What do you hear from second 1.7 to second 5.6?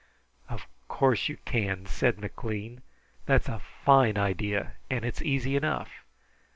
said McLean. "That's a fine idea and it's easy